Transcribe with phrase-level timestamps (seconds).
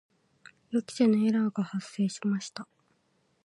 [0.71, 2.67] 予期せぬエラーが発生しました。